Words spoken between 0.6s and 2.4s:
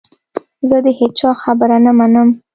زه د هیچا خبره نه منم.